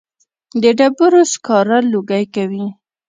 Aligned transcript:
د 0.61 0.63
ډبرو 0.77 1.21
سکاره 1.33 1.77
لوګی 1.91 2.23
کوي 2.35 2.65